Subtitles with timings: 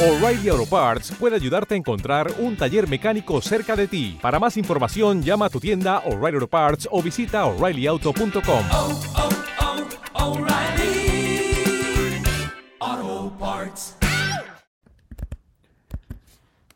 [0.00, 4.16] O'Reilly Auto Parts puede ayudarte a encontrar un taller mecánico cerca de ti.
[4.22, 8.64] Para más información, llama a tu tienda O'Reilly Auto Parts o visita oreillyauto.com.
[8.70, 9.00] oh,
[12.80, 13.96] oh, Parts.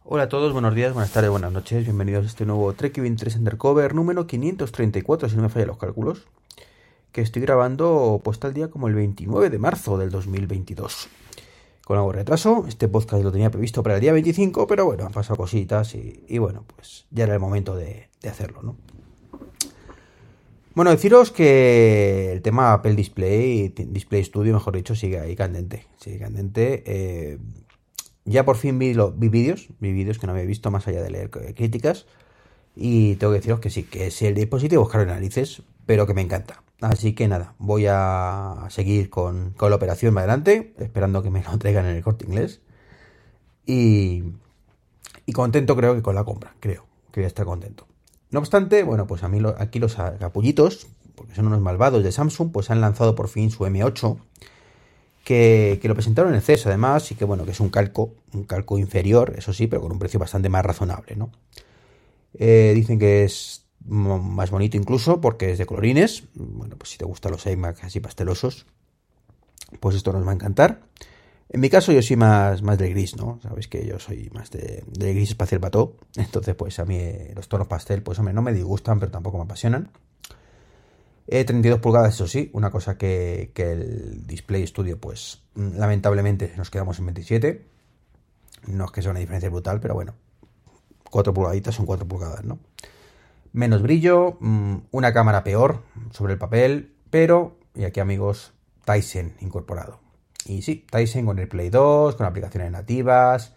[0.03, 3.37] Hola a todos, buenos días, buenas tardes, buenas noches, bienvenidos a este nuevo Trek 23
[3.37, 6.27] Undercover número 534, si no me fallan los cálculos,
[7.13, 11.09] que estoy grabando pues tal día como el 29 de marzo del 2022.
[11.85, 15.05] Con algo de retraso, este podcast lo tenía previsto para el día 25, pero bueno,
[15.05, 18.77] han pasado cositas y, bueno, pues ya era el momento de, de hacerlo, ¿no?
[20.75, 25.87] Bueno, deciros que el tema Apple Display, Display Studio, mejor dicho, sigue ahí candente.
[25.99, 26.83] Sigue candente.
[26.87, 27.39] Eh,
[28.25, 31.03] ya por fin vi, lo, vi vídeos, vi vídeos que no había visto más allá
[31.03, 32.07] de leer críticas.
[32.75, 36.23] Y tengo que deciros que sí, que es el dispositivo caro narices, pero que me
[36.23, 36.63] encanta.
[36.81, 41.43] Así que nada, voy a seguir con, con la operación más adelante, esperando que me
[41.43, 42.61] lo traigan en el corte inglés.
[43.67, 44.25] Y,
[45.27, 47.87] y contento creo que con la compra, creo que voy a estar contento.
[48.31, 52.11] No obstante, bueno, pues a mí lo, aquí los capullitos, porque son unos malvados de
[52.11, 54.19] Samsung, pues han lanzado por fin su M8,
[55.23, 58.15] que, que, lo presentaron en el CES además, y que bueno, que es un calco,
[58.33, 61.31] un calco inferior, eso sí, pero con un precio bastante más razonable, ¿no?
[62.35, 66.25] Eh, dicen que es más bonito incluso porque es de colorines.
[66.35, 68.67] Bueno, pues si te gustan los iMac así pastelosos,
[69.81, 70.83] pues esto nos va a encantar.
[71.49, 73.39] En mi caso yo soy más, más de gris, ¿no?
[73.43, 75.97] Sabéis que yo soy más de, gris espacial pato.
[76.17, 79.39] Entonces pues a mí eh, los tonos pastel pues hombre no me disgustan pero tampoco
[79.39, 79.91] me apasionan.
[81.29, 86.69] Eh, 32 pulgadas, eso sí, una cosa que, que, el Display Studio pues lamentablemente nos
[86.69, 87.67] quedamos en 27.
[88.67, 90.15] No es que sea una diferencia brutal, pero bueno,
[91.13, 92.59] 4 pulgaditas son 4 pulgadas, ¿no?
[93.53, 98.55] Menos brillo, mm, una cámara peor sobre el papel, pero, y aquí amigos,
[98.87, 100.01] Tyson incorporado.
[100.47, 103.53] Y sí, Tyson con el Play 2, con aplicaciones nativas.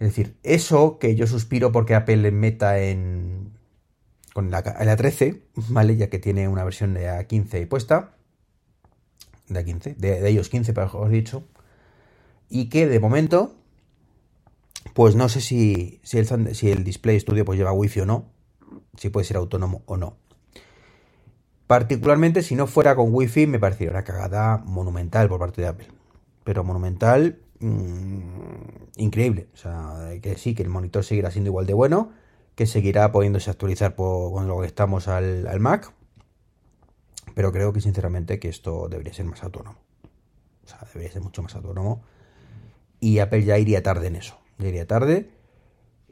[0.00, 3.52] Es decir, eso que yo suspiro porque Apple meta en.
[4.34, 5.96] con la, en la 13, ¿vale?
[5.96, 8.16] Ya que tiene una versión de A15 puesta.
[9.48, 11.44] De A15, de, de ellos 15, para os dicho.
[12.50, 13.54] Y que de momento.
[14.94, 18.30] Pues no sé si, si, el, si el Display Studio pues lleva Wi-Fi o no.
[18.96, 20.16] Si puede ser autónomo o no.
[21.66, 25.88] Particularmente si no fuera con wifi me parecería una cagada monumental por parte de Apple.
[26.44, 28.20] Pero monumental, mmm,
[28.96, 29.48] increíble.
[29.54, 32.12] O sea, que sí, que el monitor seguirá siendo igual de bueno,
[32.54, 35.92] que seguirá pudiéndose actualizar cuando lo estamos al, al, Mac.
[37.34, 39.78] Pero creo que sinceramente que esto debería ser más autónomo.
[40.64, 42.02] O sea, debería ser mucho más autónomo.
[43.00, 44.38] Y Apple ya iría tarde en eso.
[44.58, 45.30] Iría tarde.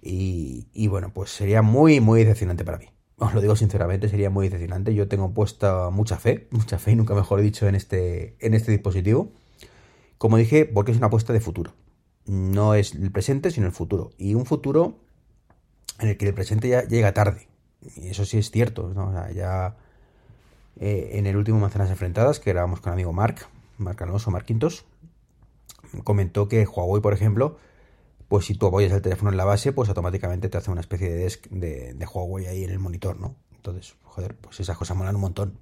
[0.01, 2.93] Y, y bueno, pues sería muy, muy decepcionante para mí
[3.23, 4.95] os lo digo sinceramente, sería muy decepcionante.
[4.95, 8.73] Yo tengo puesta mucha fe, mucha fe, y nunca mejor dicho, en este, en este
[8.73, 9.33] dispositivo.
[10.19, 11.73] Como dije, porque es una apuesta de futuro.
[12.27, 14.11] No es el presente, sino el futuro.
[14.19, 14.99] Y un futuro
[16.01, 17.49] en el que el presente ya llega tarde.
[17.97, 18.93] Y eso sí es cierto.
[18.95, 19.09] ¿no?
[19.09, 19.77] O sea, ya
[20.81, 23.47] eh, en el último Manzanas Enfrentadas, que grabamos con amigo Mark,
[23.79, 24.85] Mark Alonso, Mark Quintos,
[26.05, 27.57] comentó que Huawei, por ejemplo,
[28.33, 31.07] pues si tú apoyas el teléfono en la base, pues automáticamente te hace una especie
[31.11, 33.37] de desk de, de Huawei ahí en el monitor, ¿no?
[33.55, 35.59] Entonces, joder, pues esas cosas molan un montón.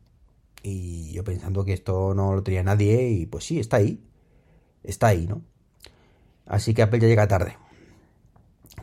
[0.63, 4.07] Y yo pensando que esto no lo tenía nadie, y pues sí, está ahí.
[4.85, 5.43] Está ahí, ¿no?
[6.47, 7.57] Así que Apple ya llega tarde.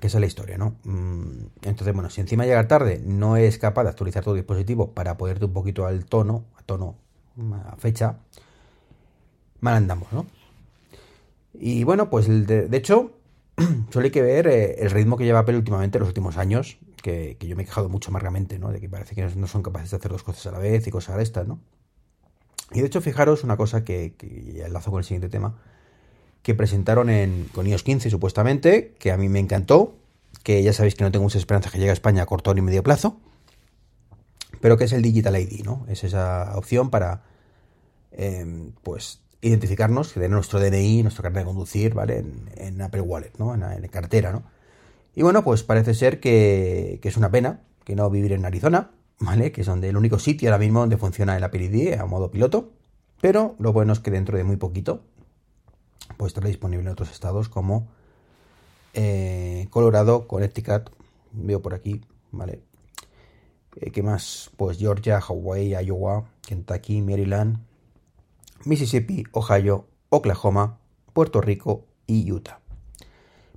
[0.01, 0.75] Que esa es la historia, ¿no?
[0.83, 5.45] Entonces, bueno, si encima llega tarde, no es capaz de actualizar tu dispositivo para poderte
[5.45, 6.97] un poquito al tono, a tono,
[7.53, 8.19] a fecha,
[9.61, 10.25] mal andamos, ¿no?
[11.53, 13.16] Y bueno, pues de hecho,
[13.91, 16.77] solo hay que ver eh, el ritmo que lleva Apple últimamente en los últimos años,
[17.01, 18.71] que, yo me he quejado mucho amargamente, ¿no?
[18.71, 20.91] De que parece que no son capaces de hacer dos cosas a la vez y
[20.91, 21.59] cosas de estas, ¿no?
[22.71, 24.13] Y de hecho, fijaros una cosa que,
[24.63, 25.57] enlazo con el siguiente tema,
[26.43, 29.95] que presentaron en, con iOS 15 supuestamente, que a mí me encantó,
[30.43, 32.61] que ya sabéis que no tengo mucha esperanza que llegue a España a corto ni
[32.61, 33.19] medio plazo,
[34.61, 35.85] pero que es el Digital ID, ¿no?
[35.87, 37.23] Es esa opción para,
[38.11, 42.19] eh, pues, identificarnos, tener nuestro DNI, nuestro carnet de conducir, ¿vale?
[42.19, 43.53] En, en Apple Wallet, ¿no?
[43.53, 44.43] En, en, cartera, ¿no?
[45.15, 48.91] Y bueno, pues parece ser que, que, es una pena que no vivir en Arizona,
[49.19, 49.51] ¿vale?
[49.51, 52.31] Que es donde el único sitio ahora mismo donde funciona el Apple ID a modo
[52.31, 52.71] piloto.
[53.21, 55.03] Pero lo bueno es que dentro de muy poquito,
[56.17, 57.87] pues estará disponible en otros estados como
[58.93, 60.89] eh, Colorado, Connecticut,
[61.31, 62.01] veo por aquí,
[62.31, 62.61] ¿vale?
[63.75, 64.49] Eh, ¿Qué más?
[64.57, 67.59] Pues Georgia, Hawaii, Iowa, Kentucky, Maryland,
[68.65, 70.79] Mississippi, Ohio, Oklahoma,
[71.13, 72.59] Puerto Rico y Utah.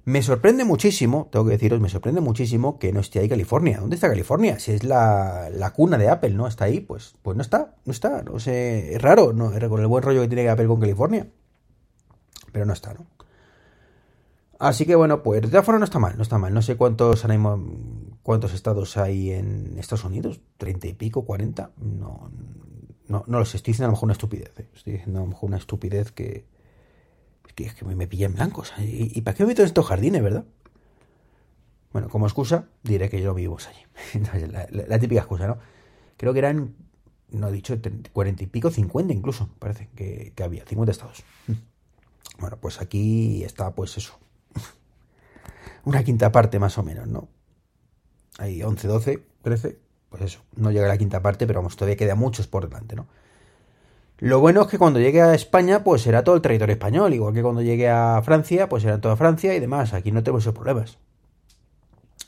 [0.04, 3.78] Me sorprende muchísimo, tengo que deciros, me sorprende muchísimo que no esté ahí California.
[3.78, 4.58] ¿Dónde está California?
[4.58, 6.46] Si es la, la cuna de Apple, ¿no?
[6.46, 9.52] Está ahí, pues, pues no está, no está, no sé, es raro, ¿no?
[9.68, 11.28] Con el buen rollo que tiene Apple con California.
[12.50, 13.06] Pero no está, ¿no?
[14.58, 16.52] Así que bueno, pues de todas no está mal, no está mal.
[16.52, 17.24] No sé cuántos
[18.22, 21.70] cuántos estados hay en Estados Unidos, treinta y pico, cuarenta.
[21.78, 22.30] No,
[23.10, 24.52] no, no lo sé, estoy diciendo a lo mejor una estupidez.
[24.60, 24.68] ¿eh?
[24.72, 26.46] Estoy diciendo a lo mejor una estupidez que.
[27.56, 28.72] Es que, me, me pilla en blancos.
[28.78, 30.46] ¿Y, ¿Y, para qué me meto en estos jardines, verdad?
[31.92, 34.22] Bueno, como excusa, diré que yo vivo allí.
[34.50, 35.58] la, la, típica excusa, ¿no?
[36.16, 36.76] Creo que eran,
[37.28, 37.76] no he dicho,
[38.12, 41.22] cuarenta y pico, cincuenta incluso, parece que, que había, cincuenta estados.
[42.38, 44.18] Bueno, pues aquí está, pues eso.
[45.84, 47.28] Una quinta parte más o menos, ¿no?
[48.38, 49.78] Hay 11, 12, 13,
[50.10, 50.40] pues eso.
[50.56, 53.06] No llega a la quinta parte, pero vamos, todavía queda muchos por delante, ¿no?
[54.18, 57.32] Lo bueno es que cuando llegue a España, pues será todo el territorio español, igual
[57.32, 59.94] que cuando llegue a Francia, pues será toda Francia y demás.
[59.94, 60.98] Aquí no tenemos esos problemas.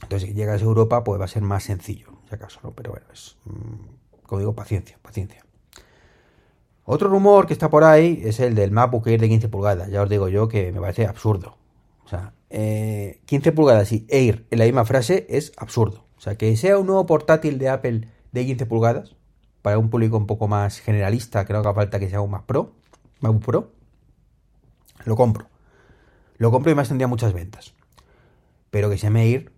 [0.03, 2.71] Entonces, si llegas a Europa, pues va a ser más sencillo, si acaso, ¿no?
[2.71, 5.45] Pero bueno, es, mm, como digo, paciencia, paciencia.
[6.85, 9.91] Otro rumor que está por ahí es el del MacBook Air de 15 pulgadas.
[9.91, 11.57] Ya os digo yo que me parece absurdo.
[12.05, 16.05] O sea, 15 eh, pulgadas y Air en la misma frase es absurdo.
[16.23, 19.17] O sea, que sea un nuevo portátil de Apple de 15 pulgadas
[19.61, 22.45] para un público un poco más generalista, que no haga falta que sea un Mac
[22.45, 22.77] Pro,
[23.19, 23.73] MacBook Pro,
[25.05, 25.49] lo compro.
[26.37, 27.75] Lo compro y más tendría muchas ventas.
[28.71, 29.51] Pero que se llame Air,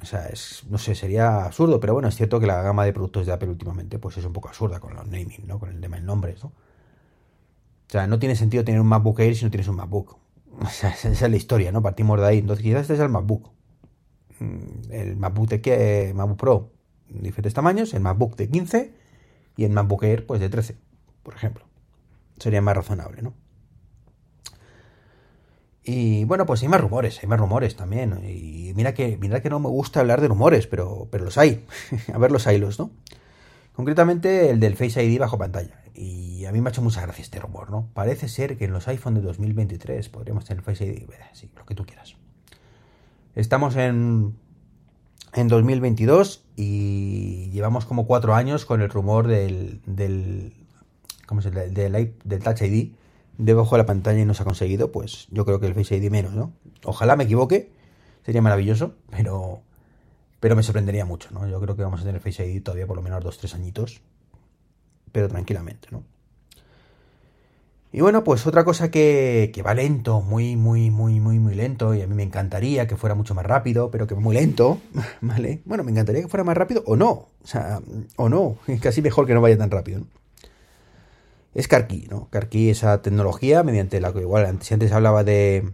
[0.00, 2.92] o sea, es, no sé, sería absurdo, pero bueno, es cierto que la gama de
[2.92, 5.58] productos de Apple últimamente pues es un poco absurda con los naming, ¿no?
[5.58, 6.50] Con el tema del nombre, ¿no?
[6.50, 10.18] O sea, no tiene sentido tener un MacBook Air si no tienes un MacBook.
[10.60, 11.82] O sea, esa es la historia, ¿no?
[11.82, 12.38] Partimos de ahí.
[12.38, 13.55] Entonces, quizás este es el MacBook.
[14.40, 16.72] Mm, el MacBook, de, eh, MacBook Pro,
[17.08, 18.94] diferentes tamaños, el MacBook de 15
[19.56, 20.76] y el MacBook Air, pues de 13,
[21.22, 21.64] por ejemplo.
[22.38, 23.34] Sería más razonable, ¿no?
[25.88, 28.20] Y bueno, pues hay más rumores, hay más rumores también.
[28.24, 31.64] Y mira que, mira que no me gusta hablar de rumores, pero, pero los hay.
[32.12, 32.90] a ver los hilos, ¿no?
[33.72, 35.84] Concretamente el del Face ID bajo pantalla.
[35.94, 37.88] Y a mí me ha hecho mucha gracia este rumor, ¿no?
[37.94, 41.74] Parece ser que en los iPhone de 2023 podríamos tener Face ID, sí, lo que
[41.74, 42.16] tú quieras.
[43.36, 44.34] Estamos en,
[45.34, 50.54] en 2022 y llevamos como cuatro años con el rumor del, del
[51.26, 51.50] ¿cómo se?
[51.50, 52.92] Del, del Touch ID
[53.36, 55.94] debajo de la pantalla y no se ha conseguido, pues yo creo que el Face
[55.94, 56.54] ID menos, ¿no?
[56.82, 57.70] Ojalá me equivoque,
[58.24, 59.60] sería maravilloso, pero,
[60.40, 61.46] pero me sorprendería mucho, ¿no?
[61.46, 64.00] Yo creo que vamos a tener Face ID todavía por lo menos dos, tres añitos,
[65.12, 66.04] pero tranquilamente, ¿no?
[67.92, 71.94] Y bueno, pues otra cosa que, que va lento, muy, muy, muy, muy, muy lento,
[71.94, 74.80] y a mí me encantaría que fuera mucho más rápido, pero que muy lento,
[75.20, 75.62] ¿vale?
[75.64, 77.80] Bueno, me encantaría que fuera más rápido o no, o sea,
[78.16, 80.06] o no, casi mejor que no vaya tan rápido, ¿no?
[81.56, 82.28] es CarKey, ¿no?
[82.28, 85.72] CarKey, esa tecnología mediante la que igual si antes hablaba de,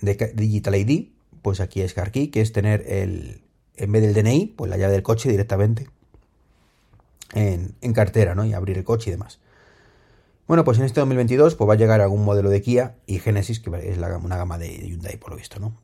[0.00, 1.10] de Digital ID,
[1.42, 3.40] pues aquí es CarKey, que es tener el,
[3.76, 5.88] en vez del DNI, pues la llave del coche directamente
[7.34, 8.44] en, en, cartera, ¿no?
[8.44, 9.38] Y abrir el coche y demás.
[10.50, 13.60] Bueno, pues en este 2022 pues va a llegar algún modelo de Kia y Genesis,
[13.60, 15.80] que es una gama de Hyundai, por lo visto, ¿no?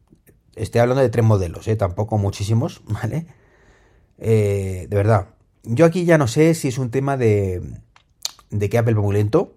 [0.56, 1.76] Estoy hablando de tres modelos, ¿eh?
[1.76, 3.28] Tampoco muchísimos, ¿vale?
[4.18, 5.28] Eh, de verdad.
[5.62, 7.62] Yo aquí ya no sé si es un tema de,
[8.50, 9.54] de que Apple va muy lento,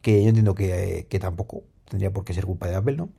[0.00, 3.10] que yo entiendo que, tampoco tendría por qué ser culpa de Apple, ¿no?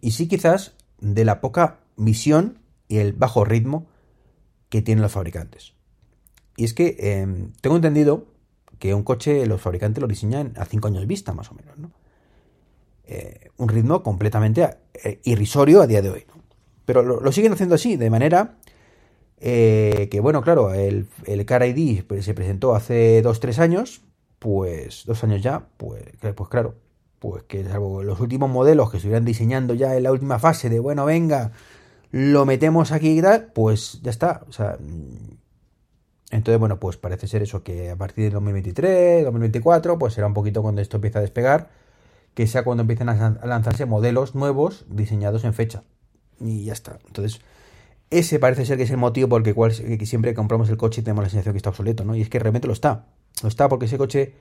[0.00, 0.72] Y sí quizás
[1.02, 3.88] de la poca visión y el bajo ritmo
[4.70, 5.74] que tienen los fabricantes.
[6.56, 8.37] Y es que em, tengo entendido
[8.78, 11.90] que un coche los fabricantes lo diseñan a 5 años vista, más o menos, ¿no?
[13.04, 14.68] Eh, un ritmo completamente
[15.02, 16.42] eh, irrisorio a día de hoy, ¿no?
[16.84, 18.56] Pero lo, siguen haciendo así, de manera
[19.40, 24.02] eh, que bueno, claro, el, el Car ID se presentó hace 2-3 años,
[24.38, 26.02] pues dos años ya, pues,
[26.34, 26.76] pues claro,
[27.18, 30.78] pues que salvo los últimos modelos que estuvieran diseñando ya en la última fase de,
[30.78, 31.52] bueno, venga,
[32.10, 34.44] lo metemos aquí y tal, pues ya está.
[34.48, 34.78] O sea,
[36.30, 40.34] entonces, bueno, pues parece ser eso, que a partir de 2023, 2024, pues será un
[40.34, 41.70] poquito cuando esto empiece a despegar,
[42.34, 45.84] que sea cuando empiecen a lanzarse modelos nuevos diseñados en fecha.
[46.40, 46.98] Y ya está.
[47.06, 47.40] Entonces,
[48.10, 51.02] ese parece ser que es el motivo por el cual siempre que compramos el coche
[51.02, 52.14] tenemos la sensación que está obsoleto, ¿no?
[52.14, 53.06] Y es que realmente lo está.
[53.42, 54.34] Lo está porque ese coche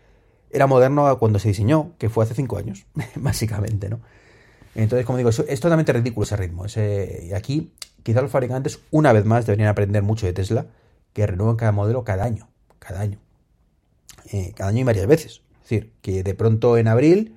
[0.52, 4.02] era moderno cuando se diseñó, que fue hace cinco años, básicamente, ¿no?
[4.76, 6.66] Entonces, como digo, es totalmente ridículo ese ritmo.
[6.68, 10.68] y aquí, quizá los fabricantes, una vez más, deberían aprender mucho de Tesla,
[11.18, 12.48] que renuevan cada modelo cada año.
[12.78, 13.18] Cada año.
[14.32, 15.42] Eh, cada año y varias veces.
[15.56, 17.34] Es decir, que de pronto en abril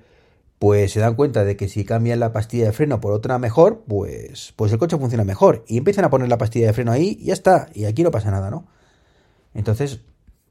[0.59, 3.83] pues se dan cuenta de que si cambian la pastilla de freno por otra mejor,
[3.87, 5.65] pues, pues el coche funciona mejor.
[5.67, 7.69] Y empiezan a poner la pastilla de freno ahí y ya está.
[7.73, 8.67] Y aquí no pasa nada, ¿no?
[9.55, 10.01] Entonces,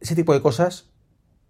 [0.01, 0.87] ese tipo de cosas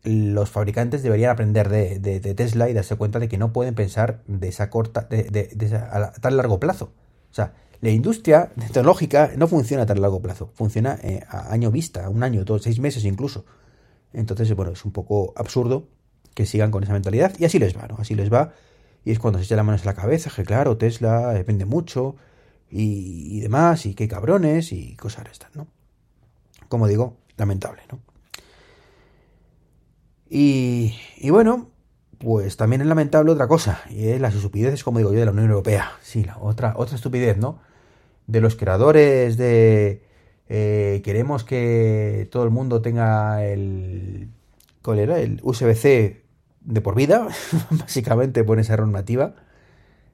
[0.02, 4.49] los fabricantes deberían aprender de, Tesla y darse cuenta de que no pueden pensar de
[4.49, 6.92] esa corta, de, a tan largo plazo.
[7.30, 11.70] O sea, la industria tecnológica no funciona a tan largo plazo, funciona eh, a año
[11.70, 13.44] vista, un año, dos, seis meses incluso.
[14.12, 15.88] Entonces, bueno, es un poco absurdo
[16.34, 17.96] que sigan con esa mentalidad y así les va, ¿no?
[17.99, 18.52] Así les va
[19.04, 22.16] Y es cuando se echa las manos a la cabeza, que claro, Tesla depende mucho
[22.70, 25.66] y, y demás, y qué cabrones y cosas estas, ¿no?
[26.68, 28.00] Como digo, lamentable, ¿no?
[30.28, 31.70] Y, y bueno,
[32.18, 35.32] pues también es lamentable otra cosa, y es las estupideces, como digo yo, de la
[35.32, 35.92] Unión Europea.
[36.02, 37.58] Sí, la otra, otra estupidez, ¿no?
[38.30, 40.02] De los creadores de...
[40.49, 44.28] eh, queremos que todo el mundo tenga el...
[44.82, 45.18] ¿Cuál era?
[45.18, 46.22] El USB-C
[46.60, 47.26] de por vida,
[47.70, 49.34] básicamente por esa normativa.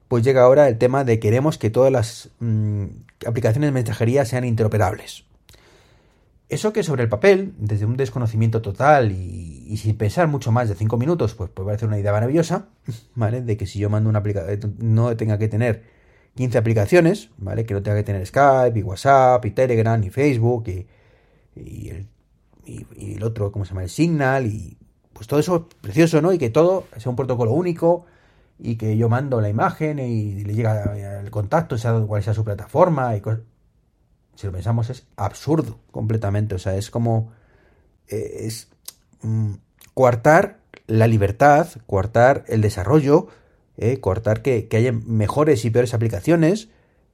[0.07, 2.85] Pues llega ahora el tema de queremos que todas las mm,
[3.27, 5.25] aplicaciones de mensajería sean interoperables.
[6.49, 10.75] Eso que sobre el papel, desde un desconocimiento total y, sin pensar mucho más de
[10.75, 12.69] 5 minutos, pues puede parecer una idea maravillosa,
[13.15, 13.41] ¿vale?
[13.41, 15.96] De que si yo mando una aplicación, no tenga que tener
[16.37, 17.65] 15 aplicaciones, ¿vale?
[17.65, 20.65] Que no tenga que tener Skype, y WhatsApp, y Telegram, y Facebook,
[21.55, 22.07] y, el,
[22.65, 23.83] y- el otro, ¿cómo se llama?
[23.83, 24.77] El Signal, y
[25.13, 26.33] pues todo eso precioso, ¿no?
[26.33, 28.05] Y que todo sea un protocolo único,
[28.59, 32.43] y que yo mando la imagen y le llega el contacto, sea cual sea su
[32.43, 33.13] plataforma,
[34.35, 36.55] si lo pensamos, es absurdo completamente.
[36.55, 37.31] O sea, es como.
[38.09, 38.69] eh, es
[39.21, 39.53] mm,
[39.93, 43.27] coartar la libertad, coartar el desarrollo,
[43.77, 46.69] eh, coartar que, que haya mejores y peores aplicaciones.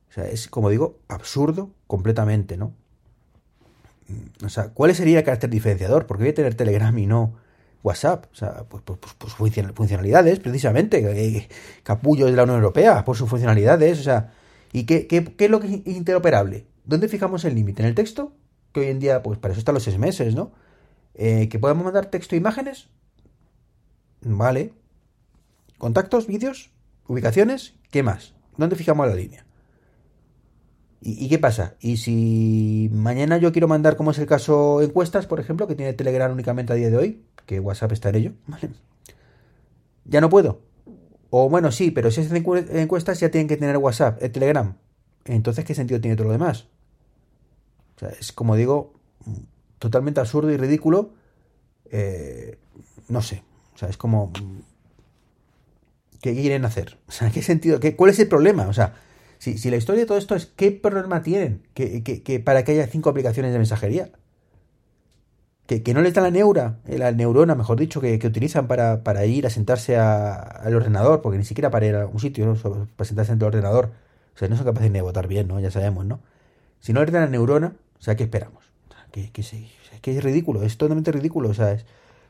[0.09, 2.73] O sea, es como digo, absurdo completamente, ¿no?
[4.07, 6.05] Mm, O sea, ¿cuál sería el carácter diferenciador?
[6.07, 7.33] Porque voy a tener Telegram y no
[7.83, 8.25] WhatsApp.
[8.31, 11.47] O sea, pues, pues, pues, pues funcion- funcionalidades, precisamente.
[11.83, 13.99] capullos de la Unión Europea, por sus funcionalidades.
[13.99, 14.33] O sea,
[14.71, 16.65] ¿y qué, qué, qué es lo que es interoperable?
[16.85, 17.81] ¿Dónde fijamos el límite?
[17.83, 18.33] ¿En el texto?
[18.73, 20.51] Que hoy en día, pues para eso están los SMS, ¿no?
[21.15, 22.87] Eh, ¿Que podemos mandar texto e imágenes?
[24.21, 24.73] Vale.
[25.83, 26.71] ¿Contactos, vídeos,
[27.09, 27.73] ubicaciones?
[27.91, 28.35] ¿Qué más?
[28.55, 29.45] ¿Dónde fijamos la línea?
[31.01, 31.75] ¿Y, qué pasa?
[31.81, 35.91] ¿Y si mañana yo quiero mandar, como es el caso, encuestas, por ejemplo, que tiene
[35.91, 38.69] Telegram únicamente a día de hoy, que WhatsApp está en ello, ¿vale?
[40.05, 40.61] Ya no puedo.
[41.29, 44.77] O bueno, sí, pero si encu- encuestas ya tienen que tener WhatsApp, el Telegram.
[45.25, 46.67] Entonces, ¿qué sentido tiene todo lo demás?
[47.97, 48.93] O sea, es como digo,
[49.79, 51.11] totalmente absurdo y ridículo.
[51.91, 52.57] eh,
[53.09, 53.43] no sé.
[53.75, 54.31] O sea, es como.
[56.23, 56.97] ¿Qué quieren hacer?
[57.09, 57.79] O sea, ¿qué sentido?
[57.81, 58.67] ¿Qué, ¿Cuál es el problema?
[58.67, 58.95] O sea,
[59.39, 62.63] si, si la historia de todo esto es ¿qué problema tienen que, que- que para
[62.63, 64.09] que haya cinco aplicaciones de mensajería?
[65.67, 69.03] Que, que no les da la neura, eh, la neurona, mejor dicho, que, utilizan para,
[69.03, 72.45] para ir a sentarse a- al ordenador, porque ni siquiera para ir a un sitio,
[72.45, 72.55] ¿no?
[72.97, 73.91] Para sentarse ante el ordenador.
[74.35, 75.59] O sea, no son capaces ni de votar bien, ¿no?
[75.61, 76.19] Ya sabemos, ¿no?
[76.81, 78.65] Si no les da la neurona, o sea, ¿qué esperamos?
[78.89, 81.49] O sea, que, que, sí, o sea, es ridículo, es totalmente ridículo.
[81.49, 81.85] O sea, es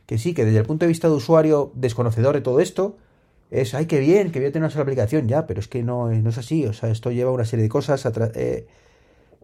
[0.07, 2.97] que sí, que desde el punto de vista de usuario desconocedor de todo esto,
[3.53, 5.83] es, ay, qué bien, que voy a tener una sola aplicación, ya, pero es que
[5.83, 6.65] no, no es así.
[6.65, 8.67] O sea, esto lleva una serie de cosas eh,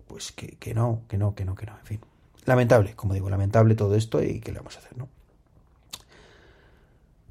[0.07, 1.99] pues que, que no, que no, que no, que no, en fin.
[2.45, 5.07] Lamentable, como digo, lamentable todo esto y qué le vamos a hacer, ¿no?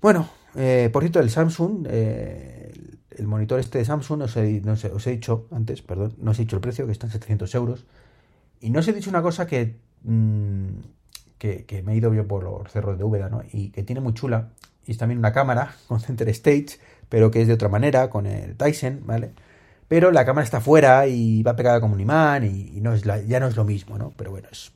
[0.01, 2.73] Bueno, eh, por cierto, el Samsung, eh,
[3.11, 6.39] el, monitor este de Samsung, os he, no os he dicho antes, perdón, no os
[6.39, 7.87] he dicho el precio, que está en 700 euros.
[8.61, 10.69] Y no os he dicho una cosa que, mm,
[11.39, 13.43] que, me he ido yo por los cerros de Úbeda, ¿no?
[13.53, 14.49] Y que tiene muy chula.
[14.87, 16.79] Y es también una cámara con Center Stage,
[17.09, 19.31] pero que es de otra manera, con el Tyson, ¿vale?
[19.87, 23.23] Pero la cámara está fuera y va pegada como un imán y, no es la-
[23.23, 24.13] ya no es lo mismo, ¿no?
[24.17, 24.73] Pero bueno, es,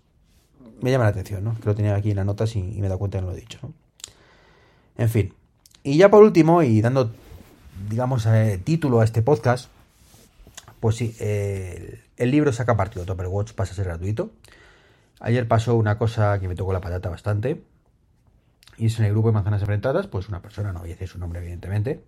[0.80, 1.58] me llama la atención, ¿no?
[1.60, 3.36] Que lo tenía aquí en las notas y, me he dado cuenta que no lo
[3.36, 3.58] he dicho.
[4.96, 5.34] En fin.
[5.82, 7.12] Y ya por último, y dando,
[7.90, 9.68] digamos, eh, título a este podcast,
[10.80, 14.30] pues sí, el, el libro saca partido, Topper Watch pasa a ser gratuito.
[15.22, 17.62] Ayer pasó una cosa que me tocó la patata bastante.
[18.76, 21.08] Y es en el grupo de manzanas enfrentadas, pues una persona, no voy a decir
[21.08, 22.02] su nombre evidentemente.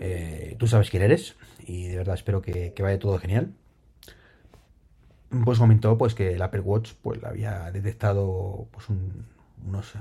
[0.00, 3.52] eh, tú sabes quién eres y de verdad espero que, vaya todo genial.
[5.44, 9.26] Pues comentó pues que el Apple Watch pues había detectado pues un-
[9.68, 9.92] unos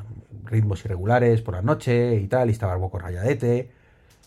[0.46, 3.72] ritmos irregulares por la noche y tal, y estaba un poco rayadete.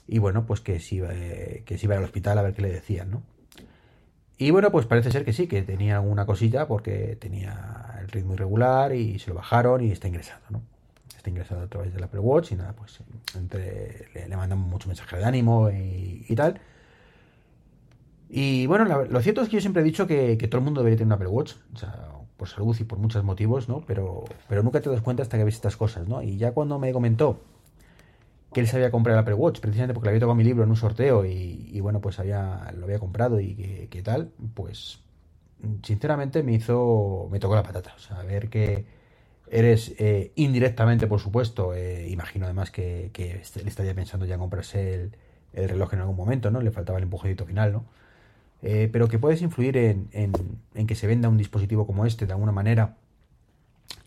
[0.09, 2.73] Y bueno, pues que si, eh, que si iba al hospital a ver qué le
[2.73, 3.23] decían, ¿no?
[4.43, 8.35] Y bueno, pues parece ser que sí, que tenía alguna cosita porque tenía el ritmo
[8.35, 10.63] irregular y se lo bajaron y está ingresado, ¿no?
[11.17, 12.99] Está ingresado a través del Apple Watch y nada, pues
[13.37, 16.61] entre, le, le mandan mucho mensaje de ánimo y, tal.
[18.29, 20.81] Y bueno, lo cierto es que yo siempre he dicho que, que todo el mundo
[20.81, 23.85] debería tener un Apple Watch, o sea, por salud y por muchos motivos, ¿no?
[23.87, 26.21] Pero, pero nunca te das cuenta hasta que ves estas cosas, ¿no?
[26.21, 27.39] Y ya cuando me comentó
[28.53, 30.65] que él se había comprado el Apple Watch, precisamente porque le había tocado mi libro
[30.65, 35.01] en un sorteo y, bueno, pues había, lo había comprado y que, que tal, pues
[35.83, 37.95] sinceramente me hizo, me tocó la patata.
[37.97, 38.85] O sea, ver que
[39.51, 44.35] eres eh, indirectamente, por supuesto, eh, imagino además que, que este- él estaría pensando ya
[44.35, 45.17] en comprarse el,
[45.55, 46.61] el reloj en algún momento, ¿no?
[46.63, 47.85] Le faltaba el empujoncito final, ¿no?
[48.63, 50.33] Eh, pero que puedes influir en, en-
[50.75, 52.97] en que se venda un dispositivo como este de alguna manera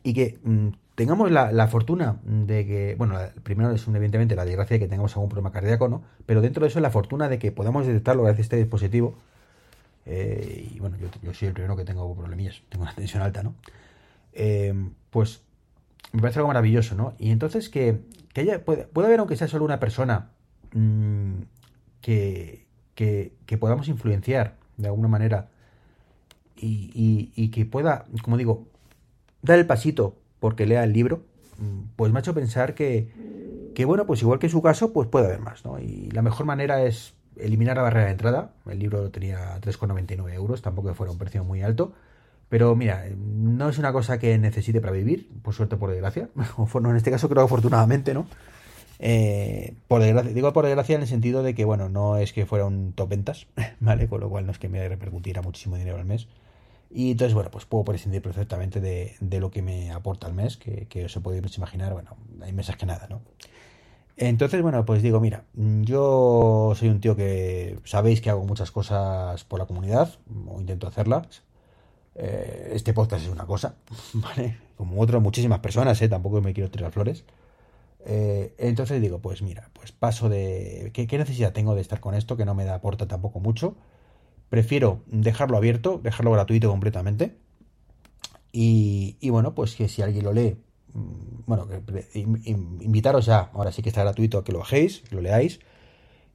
[0.04, 4.76] y que mm, tengamos la, la, fortuna de que, bueno, primero es evidentemente la desgracia
[4.76, 6.04] de que tengamos algún problema cardíaco, ¿no?
[6.26, 9.16] Pero dentro de eso la fortuna de que podamos detectarlo gracias a este dispositivo.
[10.06, 13.44] Eh, y bueno, yo, yo, soy el primero que tengo problemillas, tengo una tensión alta,
[13.44, 13.56] ¿no?
[14.34, 14.74] Eh,
[15.10, 15.42] pues
[16.14, 17.14] me parece algo maravilloso, ¿no?
[17.20, 18.02] Y entonces que,
[18.34, 20.30] que haya, puede, puede, haber, aunque sea solo una persona,
[20.74, 21.42] mmm,
[22.02, 25.50] que, que, que, podamos influenciar de alguna manera
[26.56, 28.68] y, y que pueda, como digo,
[29.42, 31.24] dar el pasito porque lea el libro,
[31.96, 33.10] pues me ha hecho pensar que,
[33.74, 35.80] que, bueno, pues igual que en su caso, pues puede haber más, ¿no?
[35.80, 38.54] Y la mejor manera es eliminar la barrera de entrada.
[38.70, 41.94] El libro tenía 3,99 euros, tampoco fuera un precio muy alto.
[42.48, 46.30] Pero mira, no es una cosa que necesite para vivir, por suerte por desgracia.
[46.58, 48.28] O en este caso creo afortunadamente, ¿no?
[49.00, 52.46] Eh, por desgracia, digo por desgracia en el sentido de que, bueno, no es que
[52.46, 53.48] fuera un top ventas,
[53.80, 54.08] ¿vale?
[54.08, 56.28] Con lo cual no es que me repercutiera muchísimo dinero al mes.
[56.96, 60.56] Y entonces, bueno, pues puedo prescindir perfectamente de, de lo que me aporta al mes,
[60.56, 63.22] que, que os puede imaginar, bueno, hay meses que nada, ¿no?
[64.16, 69.44] Entonces, bueno, pues digo, mira, yo soy un tío que sabéis que hago muchas cosas
[69.44, 70.16] por la comunidad,
[70.48, 71.44] o intento hacerlas.
[72.16, 73.76] Eh, este podcast es una cosa,
[74.14, 74.58] ¿vale?
[74.78, 76.08] Como otras muchísimas personas, ¿eh?
[76.08, 77.26] Tampoco me quiero tirar flores.
[78.06, 80.92] Eh, entonces digo, pues mira, pues paso de...
[80.94, 83.76] ¿Qué, ¿Qué, necesidad tengo de estar con esto que no me aporta tampoco mucho?
[84.50, 87.36] Prefiero dejarlo abierto, dejarlo gratuito completamente.
[88.52, 90.58] Y, y bueno, pues que si alguien lo lee,
[91.46, 91.68] bueno,
[92.14, 95.60] invitaros ya, ahora sí que está gratuito a que lo bajéis, que lo leáis.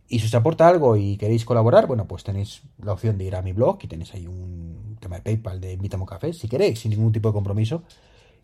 [0.08, 3.36] Y si os aporta algo y queréis colaborar, bueno, pues tenéis la opción de ir
[3.36, 6.48] a mi blog y tenéis ahí un tema de PayPal de Invítame a Café, si
[6.48, 7.84] queréis, sin ningún tipo de compromiso.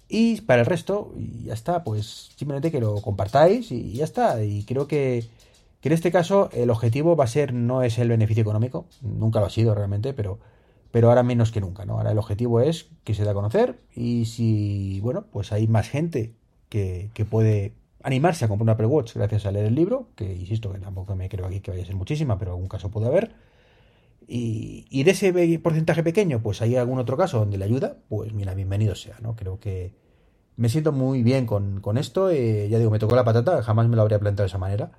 [0.08, 1.12] Y para el resto,
[1.44, 4.42] ya está, pues simplemente que lo compartáis y ya está.
[4.44, 5.24] Y creo que,
[5.80, 9.40] que en este caso el objetivo va a ser, no es el beneficio económico, nunca
[9.40, 10.38] lo ha sido realmente, pero
[10.90, 11.98] pero ahora menos que nunca, ¿no?
[11.98, 15.90] Ahora el objetivo es que se dé a conocer y si, bueno, pues hay más
[15.90, 16.34] gente
[16.70, 20.32] que, que puede animarse a comprar una Apple Watch gracias a leer el libro, que
[20.32, 23.08] insisto que tampoco me creo aquí que vaya a ser muchísima, pero algún caso puede
[23.08, 23.34] haber.
[24.26, 28.32] Y, y, de ese porcentaje pequeño, pues hay algún otro caso donde le ayuda, pues
[28.32, 29.36] mira, bienvenido sea, ¿no?
[29.36, 29.92] Creo que
[30.56, 33.86] me siento muy bien con, con esto, eh, ya digo, me tocó la patata, jamás
[33.88, 34.92] me lo habría planteado de esa manera.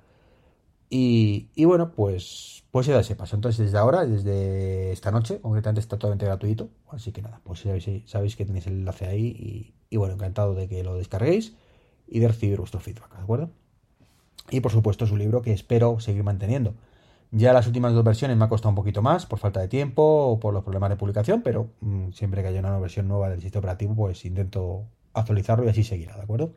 [0.90, 3.36] Y, bueno, pues pues da ese paso.
[3.36, 6.68] Entonces, desde ahora, desde esta noche, concretamente está totalmente gratuito.
[6.90, 9.74] Así que nada, pues sabéis, sabéis que tenéis el enlace ahí.
[9.90, 11.54] Y, bueno, encantado de que lo descarguéis
[12.06, 13.50] y de recibir vuestro feedback, ¿de acuerdo?
[14.50, 16.74] Y por supuesto es un libro que espero seguir manteniendo.
[17.30, 20.02] Ya las últimas dos versiones me ha costado un poquito más por falta de tiempo
[20.02, 23.42] o por los problemas de publicación, pero mmm, siempre que haya una versión nueva del
[23.42, 26.54] sistema operativo, pues intento actualizarlo y así seguirá, ¿de acuerdo?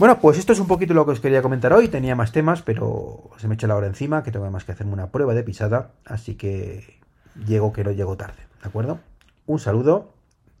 [0.00, 1.88] Bueno, pues esto es un poquito lo que os quería comentar hoy.
[1.88, 4.94] Tenía más temas, pero se me echa la hora encima, que tengo más que hacerme
[4.94, 6.98] una prueba de pisada, así que
[7.46, 8.98] llego que no llego tarde, ¿de acuerdo?
[9.44, 10.14] Un saludo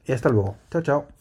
[0.04, 0.56] y hasta luego.
[0.70, 1.19] Chao, chao.